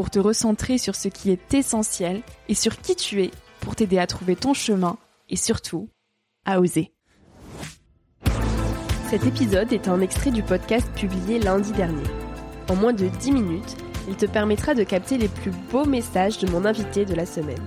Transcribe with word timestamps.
pour 0.00 0.08
te 0.08 0.18
recentrer 0.18 0.78
sur 0.78 0.94
ce 0.94 1.08
qui 1.08 1.30
est 1.30 1.52
essentiel 1.52 2.22
et 2.48 2.54
sur 2.54 2.80
qui 2.80 2.96
tu 2.96 3.22
es 3.22 3.30
pour 3.60 3.76
t'aider 3.76 3.98
à 3.98 4.06
trouver 4.06 4.34
ton 4.34 4.54
chemin 4.54 4.96
et 5.28 5.36
surtout 5.36 5.90
à 6.46 6.58
oser. 6.58 6.94
Cet 9.10 9.26
épisode 9.26 9.74
est 9.74 9.88
un 9.88 10.00
extrait 10.00 10.30
du 10.30 10.42
podcast 10.42 10.90
publié 10.94 11.38
lundi 11.38 11.72
dernier. 11.72 12.08
En 12.70 12.76
moins 12.76 12.94
de 12.94 13.08
10 13.08 13.32
minutes, 13.32 13.76
il 14.08 14.16
te 14.16 14.24
permettra 14.24 14.72
de 14.72 14.84
capter 14.84 15.18
les 15.18 15.28
plus 15.28 15.52
beaux 15.70 15.84
messages 15.84 16.38
de 16.38 16.50
mon 16.50 16.64
invité 16.64 17.04
de 17.04 17.14
la 17.14 17.26
semaine. 17.26 17.62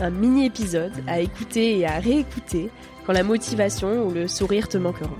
Un 0.00 0.10
mini-épisode 0.10 1.04
à 1.06 1.20
écouter 1.20 1.78
et 1.78 1.86
à 1.86 2.00
réécouter 2.00 2.70
quand 3.06 3.12
la 3.12 3.22
motivation 3.22 4.04
ou 4.04 4.10
le 4.10 4.26
sourire 4.26 4.68
te 4.68 4.78
manqueront. 4.78 5.16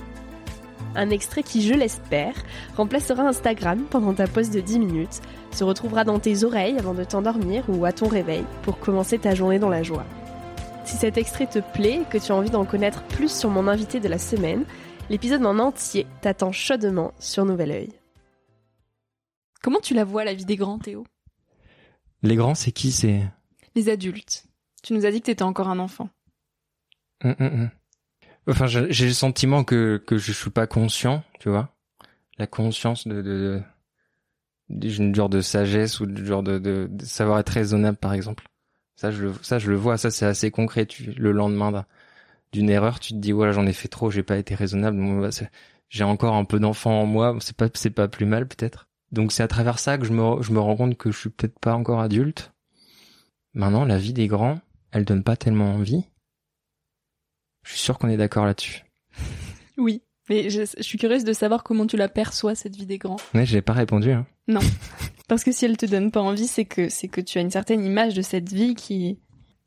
Un 0.94 1.08
extrait 1.08 1.42
qui, 1.42 1.62
je 1.62 1.72
l'espère, 1.72 2.34
remplacera 2.76 3.22
Instagram 3.22 3.84
pendant 3.90 4.12
ta 4.12 4.26
pause 4.26 4.50
de 4.50 4.60
10 4.60 4.78
minutes, 4.78 5.20
se 5.50 5.64
retrouvera 5.64 6.04
dans 6.04 6.18
tes 6.18 6.44
oreilles 6.44 6.78
avant 6.78 6.92
de 6.92 7.04
t'endormir 7.04 7.64
ou 7.68 7.84
à 7.84 7.92
ton 7.92 8.08
réveil 8.08 8.44
pour 8.62 8.78
commencer 8.78 9.18
ta 9.18 9.34
journée 9.34 9.58
dans 9.58 9.70
la 9.70 9.82
joie. 9.82 10.04
Si 10.84 10.96
cet 10.96 11.16
extrait 11.16 11.46
te 11.46 11.60
plaît 11.60 12.02
et 12.02 12.04
que 12.04 12.18
tu 12.18 12.32
as 12.32 12.34
envie 12.34 12.50
d'en 12.50 12.66
connaître 12.66 13.04
plus 13.04 13.34
sur 13.34 13.48
mon 13.48 13.68
invité 13.68 14.00
de 14.00 14.08
la 14.08 14.18
semaine, 14.18 14.64
l'épisode 15.08 15.46
en 15.46 15.58
entier 15.58 16.06
t'attend 16.20 16.52
chaudement 16.52 17.14
sur 17.18 17.44
Nouvel 17.44 17.70
Oeil. 17.70 17.92
Comment 19.62 19.80
tu 19.80 19.94
la 19.94 20.04
vois 20.04 20.24
la 20.24 20.34
vie 20.34 20.44
des 20.44 20.56
grands, 20.56 20.78
Théo? 20.78 21.06
Les 22.22 22.36
grands, 22.36 22.54
c'est 22.54 22.72
qui? 22.72 22.92
C'est 22.92 23.22
Les 23.74 23.88
adultes. 23.88 24.44
Tu 24.82 24.92
nous 24.92 25.06
as 25.06 25.10
dit 25.10 25.20
que 25.20 25.26
t'étais 25.26 25.42
encore 25.42 25.68
un 25.68 25.78
enfant. 25.78 26.08
Hum, 27.24 27.36
hum, 27.38 27.46
hum. 27.46 27.70
Enfin, 28.48 28.66
j'ai 28.66 29.06
le 29.06 29.12
sentiment 29.12 29.64
que 29.64 30.02
que 30.04 30.18
je 30.18 30.32
suis 30.32 30.50
pas 30.50 30.66
conscient, 30.66 31.22
tu 31.38 31.48
vois, 31.48 31.74
la 32.38 32.46
conscience 32.46 33.06
de, 33.06 33.22
de, 33.22 33.62
d'une 34.68 35.14
genre 35.14 35.28
de 35.28 35.40
sagesse 35.40 36.00
ou 36.00 36.06
du 36.06 36.26
genre 36.26 36.42
de, 36.42 36.58
de, 36.58 36.88
savoir 37.04 37.38
être 37.38 37.50
raisonnable, 37.50 37.98
par 37.98 38.14
exemple. 38.14 38.44
Ça, 38.96 39.10
je 39.10 39.24
le 39.24 39.34
ça 39.42 39.58
je 39.58 39.70
le 39.70 39.76
vois. 39.76 39.96
Ça, 39.98 40.10
c'est 40.10 40.26
assez 40.26 40.50
concret. 40.50 40.86
Tu, 40.86 41.12
le 41.12 41.32
lendemain 41.32 41.84
d'une 42.52 42.70
erreur, 42.70 43.00
tu 43.00 43.12
te 43.12 43.18
dis 43.18 43.32
voilà, 43.32 43.52
j'en 43.52 43.66
ai 43.66 43.72
fait 43.72 43.88
trop, 43.88 44.10
j'ai 44.10 44.22
pas 44.22 44.38
été 44.38 44.54
raisonnable. 44.54 44.98
Bah, 45.20 45.30
j'ai 45.88 46.04
encore 46.04 46.34
un 46.34 46.44
peu 46.44 46.58
d'enfant 46.58 47.02
en 47.02 47.06
moi. 47.06 47.36
C'est 47.40 47.56
pas 47.56 47.68
c'est 47.74 47.90
pas 47.90 48.08
plus 48.08 48.26
mal 48.26 48.48
peut-être. 48.48 48.88
Donc 49.12 49.32
c'est 49.32 49.42
à 49.42 49.48
travers 49.48 49.78
ça 49.78 49.98
que 49.98 50.04
je 50.04 50.12
me 50.12 50.42
je 50.42 50.52
me 50.52 50.60
rends 50.60 50.76
compte 50.76 50.96
que 50.96 51.12
je 51.12 51.18
suis 51.18 51.30
peut-être 51.30 51.58
pas 51.60 51.74
encore 51.74 52.00
adulte. 52.00 52.52
Maintenant, 53.54 53.84
la 53.84 53.98
vie 53.98 54.14
des 54.14 54.28
grands, 54.28 54.60
elle 54.92 55.04
donne 55.04 55.22
pas 55.22 55.36
tellement 55.36 55.74
envie. 55.74 56.06
Je 57.64 57.70
suis 57.72 57.80
sûr 57.80 57.98
qu'on 57.98 58.08
est 58.08 58.16
d'accord 58.16 58.44
là-dessus. 58.44 58.84
Oui, 59.78 60.02
mais 60.28 60.50
je, 60.50 60.62
suis 60.80 60.98
curieuse 60.98 61.24
de 61.24 61.32
savoir 61.32 61.62
comment 61.62 61.86
tu 61.86 61.96
la 61.96 62.08
perçois 62.08 62.54
cette 62.54 62.76
vie 62.76 62.86
des 62.86 62.98
grands. 62.98 63.18
Ouais, 63.34 63.46
j'ai 63.46 63.62
pas 63.62 63.72
répondu. 63.72 64.12
Hein. 64.12 64.26
Non, 64.48 64.60
parce 65.28 65.44
que 65.44 65.52
si 65.52 65.64
elle 65.64 65.76
te 65.76 65.86
donne 65.86 66.10
pas 66.10 66.20
envie, 66.20 66.46
c'est 66.46 66.64
que 66.64 66.88
c'est 66.88 67.08
que 67.08 67.20
tu 67.20 67.38
as 67.38 67.40
une 67.40 67.50
certaine 67.50 67.84
image 67.84 68.14
de 68.14 68.22
cette 68.22 68.52
vie 68.52 68.74
qui 68.74 69.18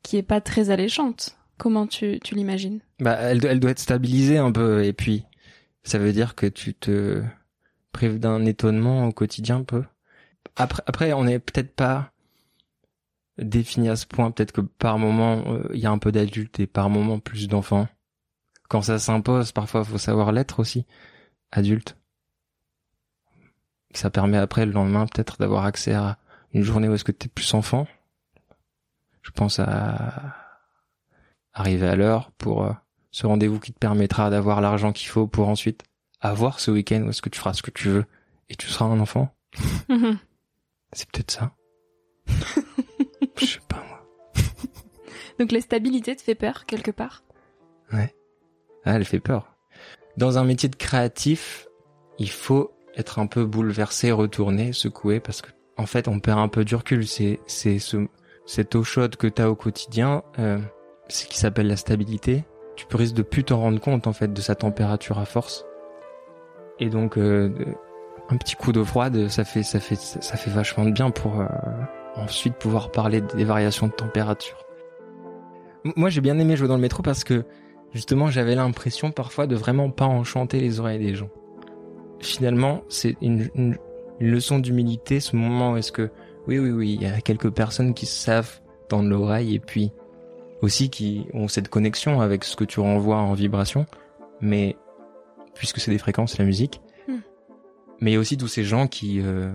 qui 0.02 0.16
est 0.16 0.22
pas 0.22 0.40
très 0.40 0.70
alléchante. 0.70 1.36
Comment 1.58 1.86
tu 1.86 2.20
tu 2.22 2.34
l'imagines? 2.34 2.80
Bah, 3.00 3.16
elle, 3.20 3.44
elle 3.44 3.60
doit 3.60 3.70
être 3.70 3.78
stabilisée 3.78 4.38
un 4.38 4.52
peu, 4.52 4.84
et 4.84 4.92
puis 4.92 5.24
ça 5.82 5.98
veut 5.98 6.12
dire 6.12 6.34
que 6.34 6.46
tu 6.46 6.74
te 6.74 7.22
prives 7.92 8.18
d'un 8.18 8.44
étonnement 8.44 9.06
au 9.06 9.12
quotidien 9.12 9.58
un 9.58 9.64
peu. 9.64 9.84
Après, 10.56 10.82
après, 10.86 11.12
on 11.12 11.26
est 11.26 11.38
peut-être 11.38 11.74
pas 11.74 12.12
défini 13.38 13.88
à 13.88 13.96
ce 13.96 14.06
point. 14.06 14.30
Peut-être 14.30 14.52
que 14.52 14.60
par 14.60 14.98
moment, 14.98 15.42
euh, 15.46 15.68
il 15.74 15.80
y 15.80 15.86
a 15.86 15.90
un 15.90 15.98
peu 15.98 16.12
d'adultes 16.12 16.60
et 16.60 16.66
par 16.66 16.90
moment 16.90 17.18
plus 17.18 17.48
d'enfants. 17.48 17.88
Quand 18.68 18.82
ça 18.82 18.98
s'impose, 18.98 19.52
parfois, 19.52 19.84
faut 19.84 19.98
savoir 19.98 20.32
l'être 20.32 20.60
aussi, 20.60 20.86
adulte. 21.52 21.96
Ça 23.92 24.10
permet 24.10 24.38
après, 24.38 24.66
le 24.66 24.72
lendemain, 24.72 25.06
peut-être 25.06 25.38
d'avoir 25.38 25.64
accès 25.64 25.94
à 25.94 26.18
une 26.52 26.62
journée 26.62 26.88
où 26.88 26.94
est-ce 26.94 27.04
que 27.04 27.12
t'es 27.12 27.28
plus 27.28 27.54
enfant. 27.54 27.86
Je 29.22 29.30
pense 29.30 29.58
à 29.58 30.36
arriver 31.52 31.88
à 31.88 31.96
l'heure 31.96 32.30
pour 32.32 32.64
euh, 32.64 32.72
ce 33.10 33.26
rendez-vous 33.26 33.58
qui 33.58 33.72
te 33.72 33.78
permettra 33.78 34.30
d'avoir 34.30 34.60
l'argent 34.60 34.92
qu'il 34.92 35.08
faut 35.08 35.26
pour 35.26 35.48
ensuite 35.48 35.84
avoir 36.20 36.60
ce 36.60 36.70
week-end 36.70 37.02
où 37.02 37.10
est-ce 37.10 37.22
que 37.22 37.28
tu 37.28 37.38
feras 37.38 37.54
ce 37.54 37.62
que 37.62 37.70
tu 37.70 37.88
veux 37.88 38.04
et 38.48 38.56
tu 38.56 38.68
seras 38.68 38.86
un 38.86 39.00
enfant. 39.00 39.34
C'est 40.92 41.10
peut-être 41.10 41.30
ça. 41.30 41.52
Donc 45.38 45.52
la 45.52 45.60
stabilité 45.60 46.16
te 46.16 46.22
fait 46.22 46.34
peur 46.34 46.64
quelque 46.66 46.90
part? 46.90 47.22
Ouais. 47.92 48.14
Ah, 48.84 48.94
elle 48.94 49.04
fait 49.04 49.20
peur. 49.20 49.52
Dans 50.16 50.38
un 50.38 50.44
métier 50.44 50.68
de 50.68 50.76
créatif, 50.76 51.66
il 52.18 52.30
faut 52.30 52.72
être 52.96 53.18
un 53.18 53.26
peu 53.26 53.44
bouleversé, 53.44 54.10
retourné, 54.12 54.72
secoué, 54.72 55.20
parce 55.20 55.42
que 55.42 55.50
en 55.76 55.86
fait, 55.86 56.08
on 56.08 56.20
perd 56.20 56.38
un 56.38 56.48
peu 56.48 56.64
du 56.64 56.74
recul. 56.74 57.06
C'est 57.06 57.38
ce 57.46 58.06
cette 58.46 58.76
eau 58.76 58.84
chaude 58.84 59.16
que 59.16 59.26
t'as 59.26 59.48
au 59.48 59.56
quotidien, 59.56 60.22
euh, 60.38 60.58
c'est 61.08 61.28
qui 61.28 61.38
s'appelle 61.38 61.66
la 61.66 61.76
stabilité. 61.76 62.44
Tu 62.76 62.86
peux 62.86 62.96
risquer 62.96 63.16
de 63.16 63.22
plus 63.22 63.44
t'en 63.44 63.58
rendre 63.58 63.80
compte 63.80 64.06
en 64.06 64.12
fait 64.12 64.32
de 64.32 64.40
sa 64.40 64.54
température 64.54 65.18
à 65.18 65.24
force. 65.24 65.66
Et 66.78 66.88
donc 66.88 67.18
euh, 67.18 67.50
un 68.28 68.36
petit 68.36 68.54
coup 68.54 68.72
d'eau 68.72 68.84
froide, 68.84 69.28
ça 69.28 69.44
fait 69.44 69.64
ça 69.64 69.80
fait 69.80 69.96
ça 69.96 70.36
fait 70.36 70.50
vachement 70.50 70.84
de 70.84 70.92
bien 70.92 71.10
pour 71.10 71.40
euh, 71.40 71.46
ensuite 72.14 72.54
pouvoir 72.54 72.92
parler 72.92 73.20
des 73.20 73.44
variations 73.44 73.88
de 73.88 73.92
température. 73.92 74.65
Moi, 75.94 76.10
j'ai 76.10 76.20
bien 76.20 76.38
aimé 76.38 76.56
jouer 76.56 76.68
dans 76.68 76.76
le 76.76 76.80
métro 76.80 77.02
parce 77.02 77.24
que 77.24 77.44
justement, 77.92 78.30
j'avais 78.30 78.54
l'impression 78.54 79.10
parfois 79.10 79.46
de 79.46 79.56
vraiment 79.56 79.90
pas 79.90 80.06
enchanter 80.06 80.60
les 80.60 80.80
oreilles 80.80 80.98
des 80.98 81.14
gens. 81.14 81.30
Finalement, 82.20 82.82
c'est 82.88 83.16
une, 83.20 83.48
une, 83.54 83.76
leçon 84.18 84.58
d'humilité, 84.58 85.20
ce 85.20 85.36
moment 85.36 85.72
où 85.72 85.76
est-ce 85.76 85.92
que, 85.92 86.10
oui, 86.46 86.58
oui, 86.58 86.70
oui, 86.70 86.94
il 86.94 87.02
y 87.02 87.06
a 87.06 87.20
quelques 87.20 87.50
personnes 87.50 87.92
qui 87.92 88.06
savent 88.06 88.60
dans 88.88 89.02
l'oreille 89.02 89.54
et 89.54 89.58
puis 89.58 89.92
aussi 90.62 90.88
qui 90.88 91.26
ont 91.34 91.48
cette 91.48 91.68
connexion 91.68 92.20
avec 92.22 92.44
ce 92.44 92.56
que 92.56 92.64
tu 92.64 92.80
renvoies 92.80 93.18
en 93.18 93.34
vibration, 93.34 93.84
mais 94.40 94.76
puisque 95.54 95.80
c'est 95.80 95.90
des 95.90 95.98
fréquences, 95.98 96.38
la 96.38 96.44
musique. 96.44 96.80
Hmm. 97.08 97.18
Mais 98.00 98.12
il 98.12 98.14
y 98.14 98.16
a 98.16 98.20
aussi 98.20 98.36
tous 98.36 98.48
ces 98.48 98.64
gens 98.64 98.86
qui, 98.86 99.20
euh, 99.20 99.54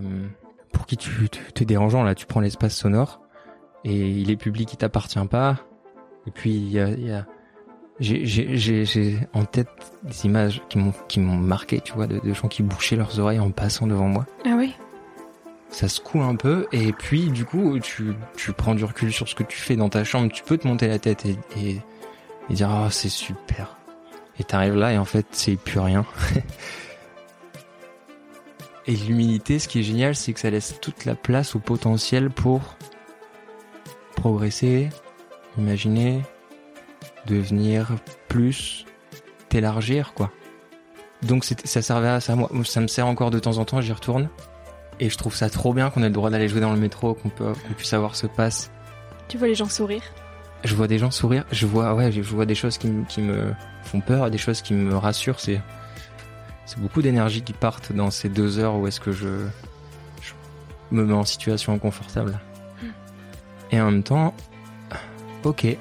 pour 0.72 0.86
qui 0.86 0.98
tu, 0.98 1.30
tu, 1.30 1.66
dérangeant 1.66 2.04
là, 2.04 2.16
tu 2.16 2.26
prends 2.26 2.40
l'espace 2.40 2.76
sonore 2.76 3.22
et 3.84 4.10
il 4.10 4.30
est 4.30 4.38
public, 4.38 4.74
il 4.74 4.78
t'appartient 4.78 5.26
pas. 5.30 5.60
Et 6.28 6.32
puis 6.32 6.52
il 6.52 6.72
y 6.72 6.80
a, 6.80 6.90
y 6.90 7.12
a 7.12 7.26
j'ai 8.00 9.20
en 9.34 9.46
tête 9.46 9.70
des 10.04 10.26
images 10.26 10.62
qui 10.70 10.80
m'ont 10.80 10.94
qui 11.08 11.20
m'ont 11.20 11.38
marqué, 11.38 11.82
tu 11.82 11.94
vois, 11.94 12.08
de, 12.08 12.20
de, 12.20 12.34
gens 12.34 12.48
qui 12.48 12.64
bouchaient 12.64 12.96
leurs 12.96 13.20
oreilles 13.20 13.40
en 13.40 13.52
passant 13.52 13.86
devant 13.86 14.08
moi. 14.08 14.26
Ah 14.46 14.56
oui. 14.58 14.74
Ça 15.70 15.88
secoue 15.88 16.22
un 16.22 16.36
peu 16.36 16.68
et 16.72 16.92
puis 16.92 17.30
du 17.30 17.46
coup 17.46 17.80
tu 17.80 18.14
tu 18.36 18.52
prends 18.54 18.76
du 18.76 18.84
recul 18.84 19.14
sur 19.14 19.28
ce 19.28 19.36
que 19.36 19.44
tu 19.44 19.58
fais 19.58 19.76
dans 19.76 19.90
ta 19.90 20.04
chambre, 20.04 20.32
tu 20.32 20.44
peux 20.44 20.58
te 20.58 20.68
monter 20.68 20.88
la 20.88 21.00
tête 21.00 21.26
et 21.26 21.38
et, 21.58 21.82
et 22.50 22.54
dire 22.54 22.70
oh, 22.72 22.90
c'est 22.90 23.10
super. 23.10 23.78
Et 24.40 24.44
t'arrives 24.44 24.76
là 24.76 24.94
et 24.94 24.98
en 24.98 25.06
fait 25.06 25.28
c'est 25.32 25.56
plus 25.56 25.80
rien. 25.80 26.06
et 28.88 28.96
l'humilité, 28.96 29.60
ce 29.60 29.68
qui 29.68 29.80
est 29.80 29.84
génial, 29.84 30.16
c'est 30.16 30.34
que 30.34 30.40
ça 30.40 30.50
laisse 30.50 30.80
toute 30.82 31.06
la 31.06 31.16
place 31.16 31.56
au 31.56 31.60
potentiel 31.60 32.32
pour 32.32 32.76
progresser, 34.16 34.90
imaginer, 35.58 36.22
devenir 37.26 37.88
plus, 38.28 38.86
t'élargir, 39.50 40.14
quoi. 40.14 40.32
Donc 41.24 41.46
ça 41.46 41.82
servait 41.82 42.08
à 42.08 42.20
ça, 42.20 42.36
moi, 42.36 42.50
ça 42.64 42.82
me 42.82 42.88
sert 42.88 43.06
encore 43.06 43.30
de 43.30 43.40
temps 43.40 43.58
en 43.58 43.66
temps, 43.66 43.82
j'y 43.82 43.92
retourne. 43.92 44.30
Et 45.00 45.10
je 45.10 45.18
trouve 45.18 45.36
ça 45.36 45.50
trop 45.50 45.74
bien 45.74 45.90
qu'on 45.90 46.02
ait 46.02 46.08
le 46.08 46.14
droit 46.14 46.30
d'aller 46.30 46.48
jouer 46.48 46.62
dans 46.62 46.74
le 46.74 46.80
métro, 46.80 47.14
qu'on 47.14 47.30
peut, 47.30 47.54
qu'on 47.54 47.74
puisse 47.74 47.94
avoir 47.94 48.16
ce 48.16 48.28
passe. 48.28 48.72
Tu 49.28 49.38
vois 49.38 49.48
les 49.48 49.56
gens 49.56 49.70
sourire? 49.70 50.04
Je 50.64 50.76
vois 50.76 50.88
des 50.88 51.00
gens 51.00 51.10
sourire, 51.10 51.46
je 51.52 51.66
vois, 51.66 51.96
ouais, 51.96 52.12
je 52.12 52.22
vois 52.22 52.46
des 52.46 52.54
choses 52.54 52.78
qui, 52.78 52.92
qui 53.10 53.22
me 53.22 53.54
font 53.84 54.00
peur, 54.00 54.30
des 54.30 54.38
choses 54.38 54.62
qui 54.62 54.76
me 54.76 54.96
rassurent, 54.96 55.40
c'est, 55.40 55.60
c'est 56.68 56.80
beaucoup 56.80 57.02
d'énergie 57.02 57.42
qui 57.42 57.54
partent 57.54 57.92
dans 57.94 58.12
ces 58.12 58.30
deux 58.30 58.60
heures 58.60 58.76
où 58.76 58.86
est-ce 58.86 59.00
que 59.00 59.12
je, 59.12 59.48
je, 60.22 60.34
me 60.92 61.04
mets 61.04 61.14
en 61.14 61.26
situation 61.26 61.74
inconfortable. 61.74 62.40
Hmm. 62.82 62.88
Et 63.72 63.82
en 63.82 63.86
même 63.86 64.04
temps, 64.04 64.36
ok, 65.44 65.78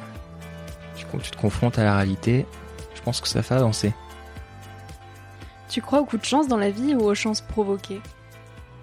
tu 1.19 1.31
te 1.31 1.37
confrontes 1.37 1.79
à 1.79 1.85
la 1.85 1.97
réalité, 1.97 2.47
je 2.95 3.03
pense 3.03 3.21
que 3.21 3.29
ça 3.29 3.43
fait 3.43 3.55
avancer. 3.55 3.93
Tu 5.69 5.81
crois 5.81 6.01
au 6.01 6.05
coup 6.05 6.19
de 6.19 6.25
chance 6.25 6.49
dans 6.49 6.57
la 6.57 6.71
vie 6.71 6.95
ou 6.95 7.03
aux 7.03 7.15
chances 7.15 7.41
provoquées? 7.41 8.01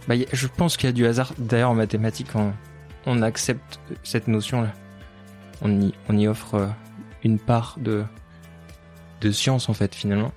Bah, 0.07 0.15
Je 0.31 0.47
pense 0.47 0.77
qu'il 0.77 0.87
y 0.87 0.89
a 0.89 0.93
du 0.93 1.05
hasard. 1.05 1.33
D'ailleurs, 1.37 1.71
en 1.71 1.75
mathématiques, 1.75 2.33
on, 2.33 2.53
on 3.05 3.21
accepte 3.21 3.79
cette 4.03 4.27
notion-là. 4.27 4.71
On 5.61 5.81
y, 5.81 5.93
on 6.07 6.17
y 6.17 6.27
offre 6.27 6.55
euh, 6.55 6.67
une 7.23 7.39
part 7.39 7.75
de, 7.77 8.05
de 9.21 9.31
science, 9.31 9.67
en 9.67 9.73
fait, 9.73 9.93
finalement. 9.93 10.31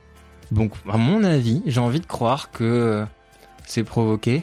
Donc, 0.51 0.73
à 0.89 0.97
mon 0.97 1.23
avis, 1.23 1.63
j'ai 1.67 1.81
envie 1.81 2.01
de 2.01 2.07
croire 2.07 2.51
que 2.51 2.65
euh, 2.65 3.05
c'est 3.65 3.85
provoqué. 3.85 4.43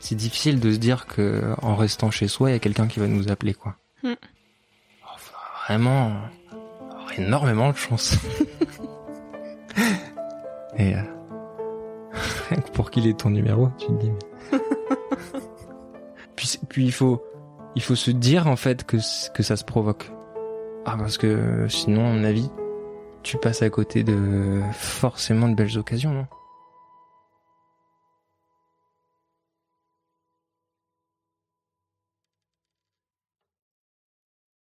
C'est 0.00 0.16
difficile 0.16 0.58
de 0.58 0.72
se 0.72 0.78
dire 0.78 1.06
que 1.06 1.54
en 1.62 1.76
restant 1.76 2.10
chez 2.10 2.26
soi, 2.26 2.50
il 2.50 2.52
y 2.54 2.56
a 2.56 2.60
quelqu'un 2.60 2.88
qui 2.88 2.98
va 2.98 3.06
nous 3.06 3.30
appeler, 3.30 3.54
quoi. 3.54 3.76
Hmm. 4.02 4.14
Vraiment 5.68 6.12
énormément 7.18 7.70
de 7.70 7.76
chance. 7.76 8.16
Et 10.78 10.94
euh, 10.94 11.02
pour 12.72 12.90
qu'il 12.90 13.06
ait 13.06 13.12
ton 13.12 13.28
numéro, 13.28 13.68
tu 13.78 13.86
te 13.88 13.92
dis. 13.92 14.12
puis, 16.36 16.58
puis 16.68 16.84
il 16.86 16.92
faut, 16.92 17.22
il 17.74 17.82
faut 17.82 17.96
se 17.96 18.10
dire 18.10 18.46
en 18.46 18.56
fait 18.56 18.84
que 18.84 18.96
que 19.32 19.42
ça 19.42 19.56
se 19.56 19.64
provoque. 19.64 20.10
Ah 20.86 20.96
parce 20.96 21.18
que 21.18 21.66
sinon, 21.68 22.08
à 22.08 22.12
mon 22.12 22.24
avis, 22.24 22.48
tu 23.22 23.36
passes 23.36 23.60
à 23.60 23.68
côté 23.68 24.04
de 24.04 24.62
forcément 24.72 25.48
de 25.48 25.54
belles 25.54 25.76
occasions, 25.76 26.12
non? 26.12 26.26